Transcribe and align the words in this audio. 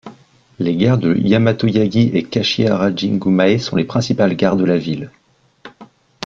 Les 0.57 0.75
gares 0.75 0.97
de 0.97 1.13
Yamato-Yagi 1.13 2.09
et 2.15 2.23
Kashiharajingu-mae 2.23 3.59
sont 3.59 3.75
les 3.75 3.83
principales 3.83 4.33
gares 4.35 4.57
de 4.57 4.65
la 4.65 4.79
ville. 4.79 5.11